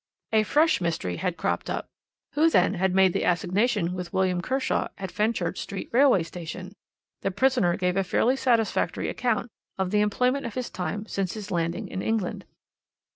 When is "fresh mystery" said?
0.41-1.17